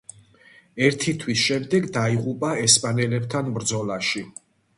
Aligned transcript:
ერთი 0.87 1.13
თვის 1.23 1.43
შემდეგ 1.49 1.85
დაიღუპა 1.99 2.55
ესპანელებთან 2.63 3.53
ბრძოლში. 3.61 4.25